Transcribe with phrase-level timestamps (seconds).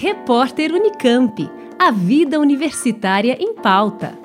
[0.00, 1.50] Repórter Unicamp.
[1.76, 4.16] A vida universitária em pauta.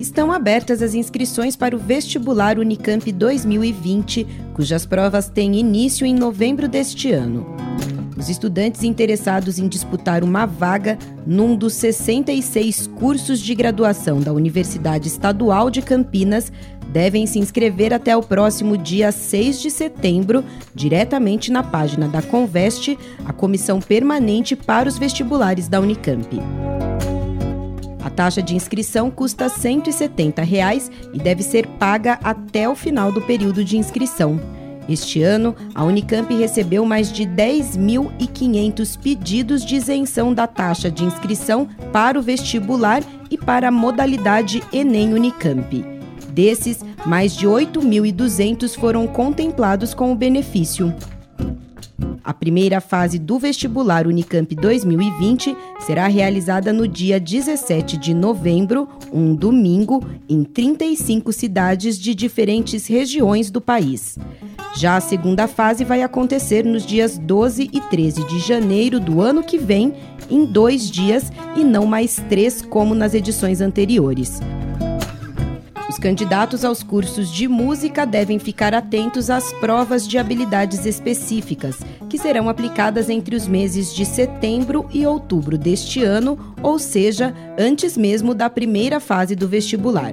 [0.00, 6.66] Estão abertas as inscrições para o vestibular Unicamp 2020, cujas provas têm início em novembro
[6.66, 7.71] deste ano.
[8.16, 15.08] Os estudantes interessados em disputar uma vaga num dos 66 cursos de graduação da Universidade
[15.08, 16.52] Estadual de Campinas
[16.92, 20.44] devem se inscrever até o próximo dia 6 de setembro,
[20.74, 26.38] diretamente na página da Conveste, a comissão permanente para os vestibulares da Unicamp.
[28.04, 33.22] A taxa de inscrição custa 170 reais e deve ser paga até o final do
[33.22, 34.61] período de inscrição.
[34.88, 41.68] Este ano, a Unicamp recebeu mais de 10.500 pedidos de isenção da taxa de inscrição
[41.92, 45.84] para o vestibular e para a modalidade Enem Unicamp.
[46.30, 50.92] Desses, mais de 8.200 foram contemplados com o benefício.
[52.24, 59.34] A primeira fase do vestibular Unicamp 2020 será realizada no dia 17 de novembro, um
[59.34, 64.16] domingo, em 35 cidades de diferentes regiões do país.
[64.74, 69.42] Já a segunda fase vai acontecer nos dias 12 e 13 de janeiro do ano
[69.42, 69.94] que vem,
[70.30, 74.40] em dois dias e não mais três, como nas edições anteriores.
[75.88, 82.16] Os candidatos aos cursos de música devem ficar atentos às provas de habilidades específicas, que
[82.16, 88.34] serão aplicadas entre os meses de setembro e outubro deste ano, ou seja, antes mesmo
[88.34, 90.12] da primeira fase do vestibular.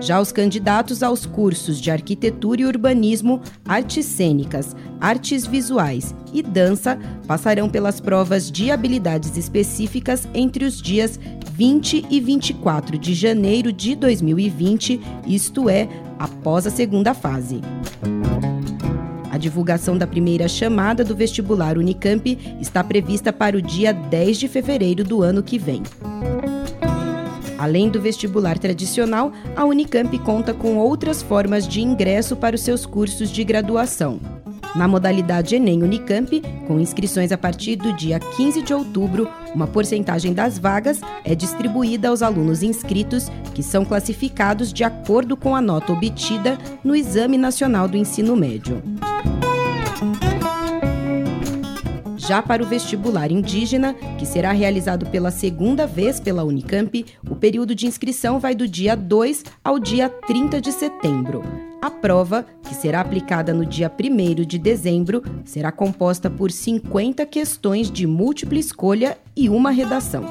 [0.00, 6.98] Já os candidatos aos cursos de arquitetura e urbanismo, artes cênicas, artes visuais e dança
[7.26, 11.20] passarão pelas provas de habilidades específicas entre os dias
[11.52, 15.86] 20 e 24 de janeiro de 2020, isto é,
[16.18, 17.60] após a segunda fase.
[19.30, 24.48] A divulgação da primeira chamada do vestibular Unicamp está prevista para o dia 10 de
[24.48, 25.82] fevereiro do ano que vem.
[27.60, 32.86] Além do vestibular tradicional, a Unicamp conta com outras formas de ingresso para os seus
[32.86, 34.18] cursos de graduação.
[34.74, 40.32] Na modalidade Enem Unicamp, com inscrições a partir do dia 15 de outubro, uma porcentagem
[40.32, 45.92] das vagas é distribuída aos alunos inscritos, que são classificados de acordo com a nota
[45.92, 48.82] obtida no Exame Nacional do Ensino Médio.
[52.30, 57.74] Já para o vestibular indígena, que será realizado pela segunda vez pela Unicamp, o período
[57.74, 61.42] de inscrição vai do dia 2 ao dia 30 de setembro.
[61.82, 67.90] A prova, que será aplicada no dia 1 de dezembro, será composta por 50 questões
[67.90, 70.22] de múltipla escolha e uma redação.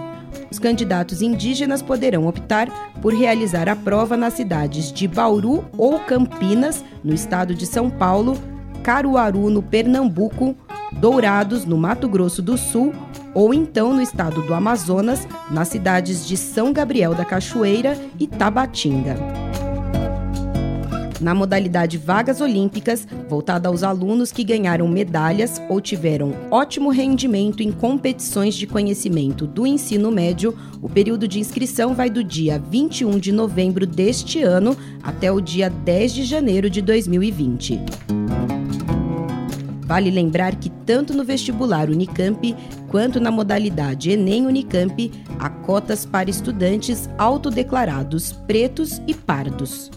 [0.50, 6.82] Os candidatos indígenas poderão optar por realizar a prova nas cidades de Bauru ou Campinas,
[7.04, 8.38] no estado de São Paulo,
[8.84, 10.56] Caruaru, no Pernambuco,
[10.94, 12.94] Dourados, no Mato Grosso do Sul,
[13.34, 19.16] ou então no estado do Amazonas, nas cidades de São Gabriel da Cachoeira e Tabatinga.
[21.22, 27.72] Na modalidade Vagas Olímpicas, voltada aos alunos que ganharam medalhas ou tiveram ótimo rendimento em
[27.72, 33.34] competições de conhecimento do ensino médio, o período de inscrição vai do dia 21 de
[33.34, 37.80] novembro deste ano até o dia 10 de janeiro de 2020.
[39.90, 42.56] Vale lembrar que tanto no vestibular Unicamp
[42.90, 49.90] quanto na modalidade Enem Unicamp há cotas para estudantes autodeclarados pretos e pardos.